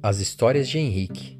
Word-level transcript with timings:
As 0.00 0.20
histórias 0.20 0.68
de 0.68 0.78
Henrique. 0.78 1.36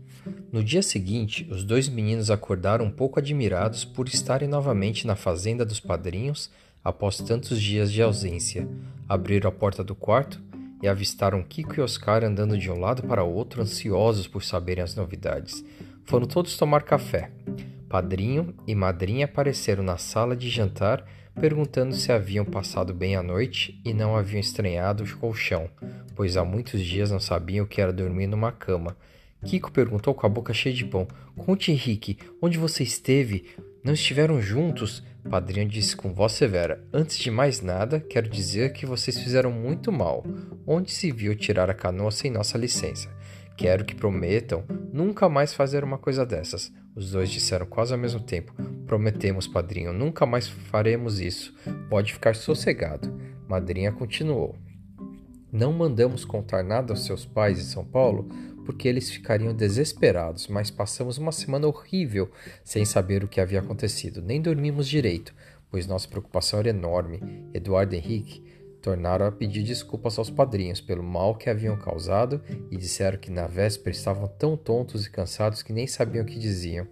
No 0.51 0.65
dia 0.65 0.83
seguinte, 0.83 1.47
os 1.49 1.63
dois 1.63 1.89
meninos 1.89 2.29
acordaram 2.29 2.87
um 2.87 2.91
pouco 2.91 3.21
admirados 3.21 3.85
por 3.85 4.09
estarem 4.09 4.49
novamente 4.49 5.07
na 5.07 5.15
fazenda 5.15 5.65
dos 5.65 5.79
padrinhos 5.79 6.51
após 6.83 7.19
tantos 7.19 7.63
dias 7.63 7.93
de 7.93 8.03
ausência. 8.03 8.69
Abriram 9.09 9.49
a 9.49 9.53
porta 9.53 9.85
do 9.85 9.95
quarto 9.95 10.41
e 10.83 10.89
avistaram 10.89 11.41
Kiko 11.41 11.77
e 11.77 11.81
Oscar 11.81 12.25
andando 12.25 12.59
de 12.59 12.69
um 12.69 12.81
lado 12.81 13.05
para 13.05 13.23
outro, 13.23 13.63
ansiosos 13.63 14.27
por 14.27 14.43
saberem 14.43 14.83
as 14.83 14.97
novidades. 14.97 15.65
Foram 16.05 16.27
todos 16.27 16.57
tomar 16.57 16.83
café. 16.83 17.31
Padrinho 17.89 18.55
e 18.67 18.75
madrinha 18.75 19.25
apareceram 19.25 19.83
na 19.83 19.97
sala 19.97 20.37
de 20.37 20.51
jantar 20.51 21.05
perguntando 21.39 21.95
se 21.95 22.11
haviam 22.11 22.45
passado 22.45 22.93
bem 22.93 23.15
a 23.17 23.23
noite 23.23 23.81
e 23.85 23.95
não 23.95 24.17
haviam 24.17 24.41
estranhado 24.41 25.05
o 25.05 25.17
colchão, 25.19 25.71
pois 26.15 26.37
há 26.37 26.45
muitos 26.45 26.85
dias 26.85 27.11
não 27.11 27.21
sabiam 27.21 27.65
o 27.65 27.69
que 27.69 27.81
era 27.81 27.93
dormir 27.93 28.27
numa 28.27 28.51
cama. 28.51 28.97
Kiko 29.45 29.71
perguntou 29.71 30.15
com 30.15 30.27
a 30.27 30.29
boca 30.29 30.53
cheia 30.53 30.75
de 30.75 30.85
pão: 30.85 31.07
Conte, 31.37 31.71
Henrique, 31.71 32.19
onde 32.43 32.59
você 32.59 32.83
esteve? 32.83 33.47
Não 33.85 33.95
estiveram 33.95 34.43
juntos? 34.43 35.03
Padrinho 35.31 35.69
disse 35.69 35.97
com 35.97 36.13
voz 36.13 36.33
severa: 36.33 36.85
Antes 36.93 37.19
de 37.19 37.31
mais 37.31 37.61
nada, 37.61 38.01
quero 38.01 38.29
dizer 38.29 38.73
que 38.73 38.85
vocês 38.85 39.19
fizeram 39.19 39.53
muito 39.53 39.93
mal. 39.93 40.25
Onde 40.67 40.91
se 40.91 41.13
viu 41.13 41.37
tirar 41.37 41.71
a 41.71 41.75
canoa 41.75 42.11
sem 42.11 42.31
nossa 42.31 42.59
licença? 42.59 43.09
Quero 43.57 43.85
que 43.85 43.95
prometam 43.95 44.65
nunca 44.99 45.29
mais 45.29 45.55
fazer 45.55 45.85
uma 45.85 45.97
coisa 45.97 46.27
dessas. 46.27 46.73
Os 46.93 47.13
dois 47.13 47.31
disseram 47.31 47.67
quase 47.67 47.93
ao 47.93 47.99
mesmo 47.99 48.19
tempo: 48.19 48.53
Prometemos, 48.85 49.47
padrinho, 49.47 49.93
nunca 49.93 50.27
mais 50.27 50.49
faremos 50.49 51.21
isso. 51.21 51.55
Pode 51.89 52.13
ficar 52.13 52.35
sossegado. 52.35 53.17
Madrinha 53.49 53.93
continuou: 53.93 54.57
Não 55.53 55.73
mandamos 55.73 56.25
contar 56.25 56.65
nada 56.65 56.93
aos 56.93 57.05
seus 57.05 57.25
pais 57.25 57.61
em 57.61 57.63
São 57.63 57.85
Paulo 57.85 58.29
porque 58.67 58.89
eles 58.89 59.09
ficariam 59.09 59.55
desesperados, 59.55 60.47
mas 60.49 60.71
passamos 60.71 61.17
uma 61.17 61.33
semana 61.33 61.67
horrível 61.67 62.31
sem 62.63 62.85
saber 62.85 63.25
o 63.25 63.29
que 63.29 63.41
havia 63.41 63.61
acontecido. 63.61 64.21
Nem 64.21 64.43
dormimos 64.43 64.87
direito, 64.87 65.33
pois 65.71 65.87
nossa 65.87 66.09
preocupação 66.09 66.59
era 66.59 66.69
enorme. 66.71 67.21
Eduardo 67.55 67.95
Henrique 67.95 68.48
tornaram 68.81 69.27
a 69.27 69.33
pedir 69.33 69.63
desculpas 69.63 70.19
aos 70.19 70.31
padrinhos 70.31 70.81
pelo 70.81 71.03
mal 71.03 71.35
que 71.35 71.51
haviam 71.51 71.77
causado 71.77 72.41
e 72.71 72.77
disseram 72.77 73.19
que 73.19 73.31
na 73.31 73.47
véspera 73.47 73.91
estavam 73.91 74.29
tão 74.29 74.57
tontos 74.57 75.07
e 75.07 75.11
cansados 75.11 75.63
que 75.63 75.73
nem 75.73 75.87
sabiam 75.87 76.25
o 76.25 76.27
que 76.27 76.39
diziam. 76.39 76.87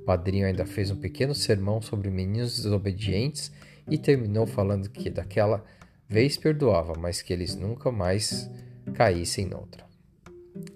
O 0.00 0.04
padrinho 0.04 0.46
ainda 0.46 0.64
fez 0.64 0.90
um 0.90 0.96
pequeno 0.96 1.34
sermão 1.34 1.82
sobre 1.82 2.10
meninos 2.10 2.56
desobedientes 2.56 3.52
e 3.88 3.98
terminou 3.98 4.46
falando 4.46 4.88
que 4.88 5.10
daquela 5.10 5.64
vez 6.08 6.36
perdoava, 6.36 6.94
mas 6.98 7.20
que 7.20 7.32
eles 7.32 7.54
nunca 7.54 7.92
mais 7.92 8.50
caíssem 8.94 9.46
noutra. 9.46 9.86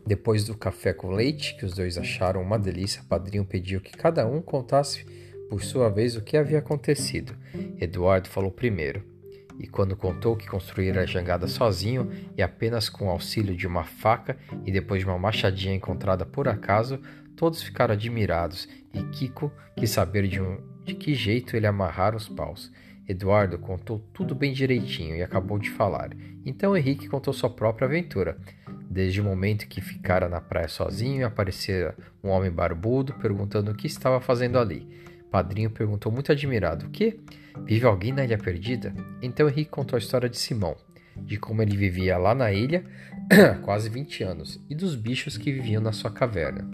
Depois 0.07 0.45
do 0.45 0.57
café 0.57 0.93
com 0.93 1.11
leite, 1.11 1.57
que 1.57 1.65
os 1.65 1.73
dois 1.73 1.97
acharam 1.97 2.43
uma 2.43 2.59
delícia, 2.59 3.03
o 3.03 3.07
padrinho 3.07 3.45
pediu 3.45 3.81
que 3.81 3.93
cada 3.93 4.27
um 4.27 4.43
contasse 4.43 5.05
por 5.49 5.63
sua 5.65 5.89
vez 5.89 6.15
o 6.15 6.23
que 6.23 6.37
havia 6.37 6.59
acontecido. 6.59 7.35
Eduardo 7.81 8.29
falou 8.29 8.51
primeiro 8.51 9.12
e 9.63 9.69
quando 9.69 9.97
contou 9.97 10.37
que 10.37 10.49
construíra 10.49 11.03
a 11.03 11.07
jangada 11.07 11.47
sozinho 11.47 12.11
e 12.37 12.43
apenas 12.43 12.89
com 12.89 13.07
o 13.07 13.11
auxílio 13.11 13.57
de 13.57 13.65
uma 13.65 13.85
faca 13.85 14.37
e 14.67 14.73
depois 14.73 15.01
de 15.01 15.07
uma 15.07 15.17
machadinha 15.17 15.73
encontrada 15.73 16.27
por 16.27 16.49
acaso, 16.49 16.99
todos 17.37 17.63
ficaram 17.63 17.95
admirados 17.95 18.69
e 18.93 19.01
Kiko 19.05 19.53
quis 19.77 19.91
saber 19.91 20.27
de, 20.27 20.41
um, 20.43 20.59
de 20.85 20.95
que 20.95 21.15
jeito 21.15 21.57
ele 21.57 21.69
amarrara 21.69 22.17
os 22.17 22.29
paus. 22.29 22.73
Eduardo 23.09 23.57
contou 23.57 24.01
tudo 24.13 24.35
bem 24.35 24.53
direitinho 24.53 25.15
e 25.15 25.23
acabou 25.23 25.59
de 25.61 25.71
falar. 25.71 26.11
Então 26.45 26.77
Henrique 26.77 27.09
contou 27.09 27.33
sua 27.33 27.51
própria 27.51 27.87
aventura. 27.87 28.37
Desde 28.91 29.21
o 29.21 29.25
momento 29.25 29.69
que 29.69 29.81
ficara 29.81 30.29
na 30.29 30.41
praia 30.41 30.69
sozinho 30.69 31.21
e 31.21 31.25
aparecera 31.25 31.97
um 32.23 32.31
homem 32.31 32.51
barbudo 32.51 33.15
perguntando 33.15 33.71
o 33.71 33.75
que 33.75 33.87
estava 33.87 34.21
fazendo 34.21 34.59
ali. 34.59 34.89
Padrinho 35.33 35.71
perguntou 35.71 36.13
muito 36.13 36.31
admirado: 36.31 36.87
O 36.87 36.91
que? 36.91 37.19
Vive 37.65 37.87
alguém 37.87 38.13
na 38.13 38.23
Ilha 38.23 38.37
Perdida? 38.37 38.95
Então 39.23 39.49
Henrique 39.49 39.71
contou 39.71 39.97
a 39.97 39.99
história 39.99 40.29
de 40.29 40.37
Simão, 40.37 40.77
de 41.17 41.39
como 41.39 41.63
ele 41.63 41.75
vivia 41.75 42.19
lá 42.19 42.35
na 42.35 42.53
ilha 42.53 42.85
há 43.31 43.55
quase 43.65 43.89
20 43.89 44.23
anos 44.23 44.61
e 44.69 44.75
dos 44.75 44.95
bichos 44.95 45.39
que 45.39 45.51
viviam 45.51 45.83
na 45.83 45.91
sua 45.91 46.11
caverna. 46.11 46.71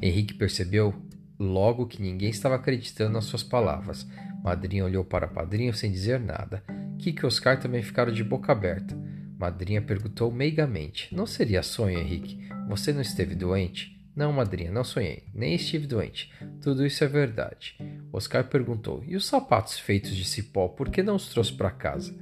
Henrique 0.00 0.32
percebeu 0.32 0.94
logo 1.38 1.86
que 1.86 2.00
ninguém 2.00 2.30
estava 2.30 2.54
acreditando 2.54 3.14
nas 3.14 3.24
suas 3.24 3.42
palavras. 3.42 4.06
Madrinha 4.44 4.84
olhou 4.84 5.04
para 5.04 5.26
Padrinho 5.26 5.74
sem 5.74 5.90
dizer 5.90 6.20
nada. 6.20 6.62
Kiko 6.98 7.24
e 7.24 7.26
Oscar 7.26 7.58
também 7.58 7.82
ficaram 7.82 8.12
de 8.12 8.22
boca 8.22 8.52
aberta. 8.52 8.96
Madrinha 9.36 9.82
perguntou 9.82 10.30
meigamente: 10.30 11.12
Não 11.12 11.26
seria 11.26 11.64
sonho, 11.64 11.98
Henrique? 11.98 12.48
Você 12.68 12.92
não 12.92 13.00
esteve 13.00 13.34
doente? 13.34 13.99
Não, 14.14 14.32
madrinha, 14.32 14.72
não 14.72 14.82
sonhei, 14.82 15.24
nem 15.32 15.54
estive 15.54 15.86
doente. 15.86 16.32
Tudo 16.60 16.84
isso 16.84 17.02
é 17.04 17.06
verdade. 17.06 17.76
Oscar 18.12 18.44
perguntou: 18.44 19.02
E 19.06 19.16
os 19.16 19.26
sapatos 19.26 19.78
feitos 19.78 20.14
de 20.14 20.24
cipó, 20.24 20.68
por 20.68 20.90
que 20.90 21.02
não 21.02 21.16
os 21.16 21.28
trouxe 21.28 21.52
para 21.52 21.70
casa? 21.70 22.14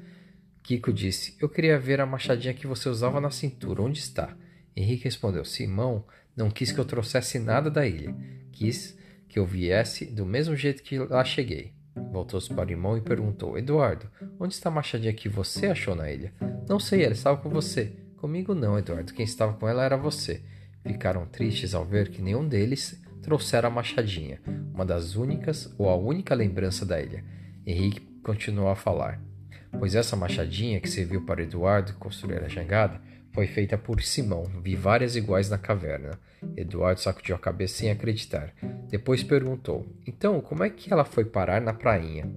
Kiko 0.63 0.93
disse: 0.93 1.35
Eu 1.41 1.49
queria 1.49 1.79
ver 1.79 2.01
a 2.01 2.07
machadinha 2.07 2.53
que 2.53 2.67
você 2.67 2.89
usava 2.89 3.21
na 3.21 3.31
cintura. 3.31 3.83
Onde 3.83 3.99
está? 3.99 4.37
Henrique 4.77 5.05
respondeu: 5.05 5.45
Simão 5.45 6.05
não 6.37 6.51
quis 6.51 6.71
que 6.71 6.79
eu 6.79 6.85
trouxesse 6.85 7.39
nada 7.39 7.71
da 7.71 7.87
ilha. 7.87 8.15
Quis 8.53 8.97
que 9.29 9.39
eu 9.39 9.47
viesse 9.47 10.05
do 10.05 10.27
mesmo 10.27 10.55
jeito 10.55 10.83
que 10.83 10.99
lá 10.99 11.25
cheguei. 11.25 11.73
Voltou-se 12.13 12.49
para 12.49 12.69
o 12.69 12.71
irmão 12.71 12.97
e 12.97 13.01
perguntou: 13.01 13.59
Eduardo, 13.59 14.11
onde 14.39 14.55
está 14.55 14.69
a 14.69 14.73
machadinha 14.73 15.13
que 15.13 15.29
você 15.29 15.67
achou 15.69 15.95
na 15.95 16.13
ilha? 16.13 16.33
Não 16.69 16.79
sei, 16.79 17.03
ela 17.03 17.15
estava 17.15 17.39
com 17.39 17.49
você. 17.49 17.93
Comigo 18.19 18.55
não, 18.55 18.79
Eduardo. 18.79 19.15
Quem 19.15 19.25
estava 19.25 19.55
com 19.55 19.67
ela 19.67 19.85
era 19.85 19.97
você. 19.97 20.43
Ficaram 20.87 21.27
tristes 21.27 21.75
ao 21.75 21.85
ver 21.85 22.11
que 22.11 22.23
nenhum 22.23 22.47
deles 22.47 23.03
trouxera 23.23 23.69
a 23.69 23.71
machadinha, 23.71 24.41
uma 24.73 24.85
das 24.87 25.17
únicas 25.17 25.73
ou 25.77 25.89
a 25.89 25.97
única 25.97 26.35
lembrança 26.35 26.87
da 26.87 27.01
ilha. 27.01 27.25
Henrique 27.67 28.01
continuou 28.23 28.69
a 28.69 28.77
falar, 28.77 29.21
pois 29.79 29.95
essa 29.95 30.17
machadinha 30.17 30.81
que 30.81 30.89
serviu 30.89 31.25
para 31.27 31.43
Eduardo 31.43 31.95
construir 31.95 32.43
a 32.43 32.49
jangada 32.49 33.01
foi 33.33 33.47
feita 33.47 33.77
por 33.77 34.03
Simão. 34.03 34.45
Vi 34.63 34.75
várias 34.75 35.15
iguais 35.15 35.49
na 35.49 35.59
caverna. 35.59 36.19
Eduardo 36.57 37.01
sacudiu 37.01 37.37
a 37.37 37.39
cabeça 37.39 37.79
sem 37.79 37.91
acreditar. 37.91 38.53
Depois 38.89 39.23
perguntou: 39.23 39.87
Então, 40.07 40.41
como 40.41 40.65
é 40.65 40.71
que 40.71 40.93
ela 40.93 41.05
foi 41.05 41.25
parar 41.25 41.61
na 41.61 41.73
prainha? 41.73 42.29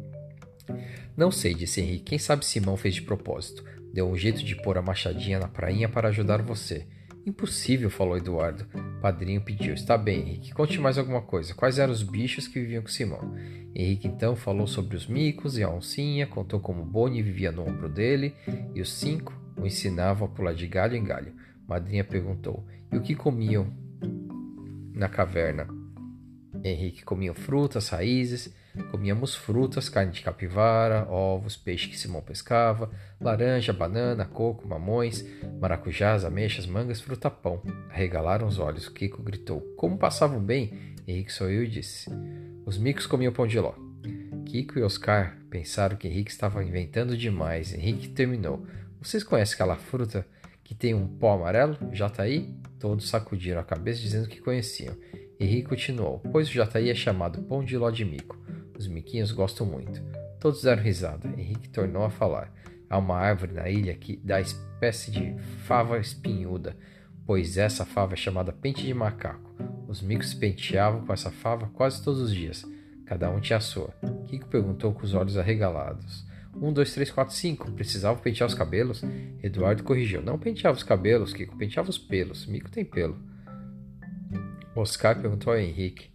Não 1.15 1.31
sei, 1.31 1.53
disse 1.53 1.81
Henrique. 1.81 2.03
Quem 2.03 2.19
sabe 2.19 2.45
Simão 2.45 2.77
fez 2.77 2.95
de 2.95 3.01
propósito. 3.01 3.63
Deu 3.93 4.07
um 4.07 4.15
jeito 4.15 4.43
de 4.43 4.55
pôr 4.55 4.77
a 4.77 4.81
machadinha 4.81 5.39
na 5.39 5.47
prainha 5.47 5.89
para 5.89 6.09
ajudar 6.09 6.41
você. 6.41 6.87
Impossível, 7.25 7.89
falou 7.89 8.17
Eduardo. 8.17 8.65
Padrinho 9.01 9.41
pediu. 9.41 9.73
Está 9.73 9.97
bem, 9.97 10.21
Henrique. 10.21 10.53
Conte 10.53 10.79
mais 10.79 10.97
alguma 10.97 11.21
coisa. 11.21 11.53
Quais 11.53 11.77
eram 11.77 11.93
os 11.93 12.03
bichos 12.03 12.47
que 12.47 12.59
viviam 12.59 12.81
com 12.81 12.89
Simão? 12.89 13.35
Henrique 13.75 14.07
então 14.07 14.35
falou 14.35 14.67
sobre 14.67 14.97
os 14.97 15.07
micos 15.07 15.57
e 15.57 15.63
a 15.63 15.69
oncinha, 15.69 16.27
contou 16.27 16.59
como 16.59 16.83
Boni 16.83 17.21
vivia 17.21 17.51
no 17.51 17.67
ombro 17.67 17.87
dele 17.87 18.35
e 18.75 18.81
os 18.81 18.91
cinco 18.91 19.33
o 19.57 19.65
ensinavam 19.65 20.27
a 20.27 20.29
pular 20.29 20.53
de 20.53 20.67
galho 20.67 20.95
em 20.95 21.03
galho. 21.03 21.33
Madrinha 21.67 22.03
perguntou: 22.03 22.65
E 22.91 22.97
o 22.97 23.01
que 23.01 23.15
comiam 23.15 23.71
na 24.93 25.07
caverna? 25.07 25.80
Henrique 26.63 27.03
comia 27.03 27.33
frutas, 27.33 27.89
raízes, 27.89 28.53
comíamos 28.91 29.35
frutas, 29.35 29.89
carne 29.89 30.11
de 30.11 30.21
capivara, 30.21 31.07
ovos, 31.09 31.57
peixe 31.57 31.87
que 31.87 31.97
Simão 31.97 32.21
pescava, 32.21 32.89
laranja, 33.19 33.73
banana, 33.73 34.25
coco, 34.25 34.67
mamões, 34.67 35.25
maracujás, 35.59 36.23
ameixas, 36.23 36.65
mangas, 36.65 37.01
fruta-pão. 37.01 37.61
Arregalaram 37.89 38.47
os 38.47 38.59
olhos. 38.59 38.87
Kiko 38.87 39.23
gritou: 39.23 39.61
Como 39.75 39.97
passavam 39.97 40.39
bem? 40.39 40.95
Henrique 41.07 41.33
sorriu 41.33 41.63
e 41.63 41.67
disse: 41.67 42.09
Os 42.65 42.77
micos 42.77 43.07
comiam 43.07 43.33
pão 43.33 43.47
de 43.47 43.59
ló. 43.59 43.73
Kiko 44.45 44.79
e 44.79 44.83
Oscar 44.83 45.37
pensaram 45.49 45.97
que 45.97 46.07
Henrique 46.07 46.31
estava 46.31 46.63
inventando 46.63 47.17
demais. 47.17 47.73
Henrique 47.73 48.09
terminou: 48.09 48.65
Vocês 49.01 49.23
conhecem 49.23 49.55
aquela 49.55 49.75
fruta 49.75 50.25
que 50.63 50.75
tem 50.75 50.93
um 50.93 51.07
pó 51.07 51.33
amarelo? 51.33 51.77
Jataí? 51.91 52.55
Todos 52.79 53.09
sacudiram 53.09 53.59
a 53.59 53.63
cabeça 53.63 54.01
dizendo 54.01 54.27
que 54.27 54.39
conheciam. 54.39 54.95
Henrique 55.41 55.69
continuou: 55.69 56.19
Pois 56.31 56.47
o 56.47 56.51
Jataí 56.51 56.91
é 56.91 56.93
chamado 56.93 57.41
pão 57.41 57.65
de 57.65 57.75
ló 57.75 57.89
de 57.89 58.05
mico. 58.05 58.37
Os 58.77 58.87
miquinhos 58.87 59.31
gostam 59.31 59.65
muito. 59.65 59.99
Todos 60.39 60.61
deram 60.61 60.83
risada. 60.83 61.27
Henrique 61.29 61.67
tornou 61.67 62.03
a 62.03 62.11
falar. 62.11 62.53
Há 62.87 62.99
uma 62.99 63.17
árvore 63.17 63.53
na 63.53 63.67
ilha 63.67 63.95
que 63.95 64.17
dá 64.23 64.39
espécie 64.39 65.09
de 65.09 65.35
fava 65.65 65.97
espinhuda, 65.97 66.77
pois 67.25 67.57
essa 67.57 67.85
fava 67.85 68.13
é 68.13 68.17
chamada 68.17 68.53
pente 68.53 68.85
de 68.85 68.93
macaco. 68.93 69.51
Os 69.87 69.99
micos 69.99 70.31
penteavam 70.35 71.07
com 71.07 71.11
essa 71.11 71.31
fava 71.31 71.71
quase 71.73 72.03
todos 72.03 72.21
os 72.21 72.31
dias. 72.31 72.63
Cada 73.07 73.31
um 73.31 73.39
tinha 73.39 73.57
a 73.57 73.61
sua. 73.61 73.89
Kiko 74.27 74.47
perguntou 74.47 74.93
com 74.93 75.03
os 75.03 75.15
olhos 75.15 75.37
arregalados. 75.37 76.23
Um, 76.55 76.71
dois, 76.71 76.93
três, 76.93 77.09
quatro, 77.09 77.33
cinco. 77.33 77.71
Precisava 77.71 78.19
pentear 78.19 78.47
os 78.47 78.53
cabelos? 78.53 79.01
Eduardo 79.41 79.83
corrigiu. 79.83 80.21
Não 80.21 80.37
penteava 80.37 80.77
os 80.77 80.83
cabelos, 80.83 81.33
Kiko. 81.33 81.57
Penteava 81.57 81.89
os 81.89 81.97
pelos. 81.97 82.45
Mico 82.45 82.69
tem 82.69 82.85
pelo. 82.85 83.30
Oscar 84.75 85.19
perguntou 85.19 85.51
a 85.53 85.61
Henrique. 85.61 86.09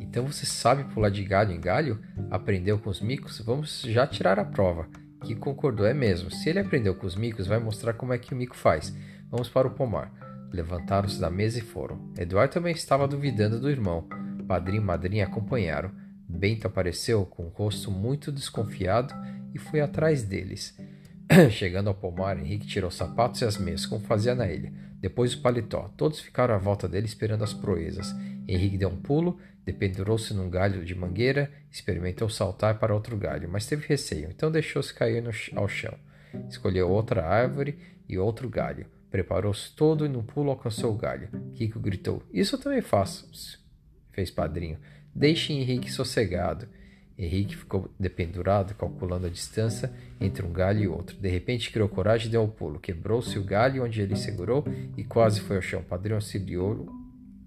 Então 0.00 0.26
você 0.26 0.46
sabe 0.46 0.84
pular 0.92 1.10
de 1.10 1.24
galho 1.24 1.52
em 1.52 1.60
galho? 1.60 2.00
Aprendeu 2.30 2.78
com 2.78 2.90
os 2.90 3.00
micos? 3.00 3.40
Vamos 3.40 3.82
já 3.82 4.06
tirar 4.06 4.38
a 4.38 4.44
prova. 4.44 4.88
Que 5.24 5.34
concordou, 5.34 5.86
é 5.86 5.94
mesmo. 5.94 6.30
Se 6.30 6.48
ele 6.48 6.58
aprendeu 6.58 6.94
com 6.94 7.06
os 7.06 7.14
micos, 7.14 7.46
vai 7.46 7.58
mostrar 7.58 7.92
como 7.94 8.12
é 8.12 8.18
que 8.18 8.34
o 8.34 8.36
mico 8.36 8.56
faz. 8.56 8.94
Vamos 9.30 9.48
para 9.48 9.68
o 9.68 9.70
pomar. 9.70 10.12
Levantaram-se 10.52 11.20
da 11.20 11.30
mesa 11.30 11.58
e 11.58 11.62
foram. 11.62 12.12
Eduardo 12.18 12.54
também 12.54 12.74
estava 12.74 13.08
duvidando 13.08 13.60
do 13.60 13.70
irmão. 13.70 14.06
Padrinho 14.46 14.82
e 14.82 14.84
madrinha 14.84 15.24
acompanharam. 15.24 15.90
Bento 16.28 16.66
apareceu 16.66 17.24
com 17.24 17.44
o 17.44 17.48
rosto 17.48 17.90
muito 17.90 18.32
desconfiado 18.32 19.14
e 19.54 19.58
foi 19.58 19.80
atrás 19.80 20.22
deles. 20.22 20.76
Chegando 21.50 21.88
ao 21.88 21.94
pomar, 21.94 22.38
Henrique 22.38 22.66
tirou 22.66 22.88
os 22.88 22.94
sapatos 22.94 23.40
e 23.40 23.44
as 23.44 23.56
meias, 23.56 23.86
como 23.86 24.04
fazia 24.04 24.34
na 24.34 24.50
ilha. 24.50 24.72
Depois 25.00 25.34
o 25.34 25.40
paletó. 25.40 25.92
Todos 25.96 26.20
ficaram 26.20 26.54
à 26.54 26.58
volta 26.58 26.88
dele 26.88 27.06
esperando 27.06 27.44
as 27.44 27.54
proezas. 27.54 28.14
Henrique 28.46 28.78
deu 28.78 28.88
um 28.88 28.96
pulo, 28.96 29.38
dependurou-se 29.64 30.34
num 30.34 30.50
galho 30.50 30.84
de 30.84 30.94
mangueira, 30.94 31.50
experimentou 31.70 32.28
saltar 32.28 32.78
para 32.78 32.94
outro 32.94 33.16
galho, 33.16 33.48
mas 33.48 33.66
teve 33.66 33.86
receio, 33.86 34.28
então 34.30 34.50
deixou-se 34.50 34.92
cair 34.92 35.22
no, 35.22 35.30
ao 35.54 35.68
chão. 35.68 35.94
Escolheu 36.48 36.88
outra 36.90 37.24
árvore 37.24 37.78
e 38.08 38.18
outro 38.18 38.48
galho. 38.48 38.86
Preparou-se 39.10 39.74
todo 39.74 40.06
e 40.06 40.08
no 40.08 40.22
pulo 40.22 40.50
alcançou 40.50 40.92
o 40.92 40.96
galho. 40.96 41.28
Kiko 41.54 41.78
gritou: 41.78 42.22
Isso 42.32 42.56
eu 42.56 42.60
também 42.60 42.80
faço, 42.80 43.28
fez 44.10 44.30
padrinho. 44.30 44.78
Deixe 45.14 45.52
Henrique 45.52 45.92
sossegado. 45.92 46.66
Henrique 47.18 47.56
ficou 47.56 47.90
dependurado, 47.98 48.74
calculando 48.74 49.26
a 49.26 49.30
distância 49.30 49.92
entre 50.20 50.44
um 50.44 50.52
galho 50.52 50.80
e 50.80 50.88
outro. 50.88 51.16
De 51.16 51.28
repente 51.28 51.70
criou 51.70 51.88
coragem 51.88 52.28
e 52.28 52.30
deu 52.30 52.42
um 52.42 52.48
pulo. 52.48 52.80
Quebrou-se 52.80 53.38
o 53.38 53.44
galho 53.44 53.84
onde 53.84 54.00
ele 54.00 54.16
segurou 54.16 54.64
e 54.96 55.04
quase 55.04 55.40
foi 55.40 55.56
ao 55.56 55.62
chão. 55.62 55.82
Padrinho 55.82 56.16
auxiliou 56.16 56.86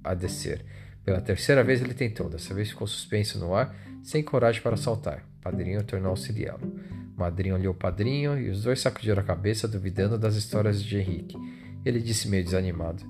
a 0.04 0.14
descer. 0.14 0.64
Pela 1.04 1.22
terceira 1.22 1.64
vez 1.64 1.82
ele 1.82 1.94
tentou. 1.94 2.30
Dessa 2.30 2.54
vez 2.54 2.70
ficou 2.70 2.88
suspenso 2.88 3.40
no 3.40 3.54
ar, 3.54 3.76
sem 4.04 4.24
coragem 4.24 4.62
para 4.62 4.78
saltar. 4.78 5.26
Padrinho 5.42 5.84
tornou 5.84 6.08
a 6.08 6.12
auxiliá-lo. 6.12 6.80
Madrinha 7.16 7.56
olhou 7.56 7.74
o 7.74 7.78
padrinho 7.78 8.38
e 8.38 8.50
os 8.50 8.64
dois 8.64 8.82
sacudiram 8.82 9.22
a 9.22 9.26
cabeça, 9.26 9.68
duvidando 9.68 10.18
das 10.18 10.36
histórias 10.36 10.84
de 10.84 10.98
Henrique. 10.98 11.38
Ele 11.86 12.00
disse 12.00 12.28
meio 12.28 12.44
desanimado: 12.44 13.04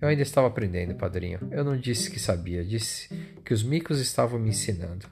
Eu 0.00 0.08
ainda 0.08 0.22
estava 0.22 0.46
aprendendo, 0.46 0.94
padrinho. 0.94 1.40
Eu 1.50 1.64
não 1.64 1.76
disse 1.76 2.10
que 2.10 2.18
sabia, 2.18 2.64
disse 2.64 3.08
que 3.44 3.52
os 3.52 3.62
micos 3.62 4.00
estavam 4.00 4.38
me 4.38 4.50
ensinando. 4.50 5.06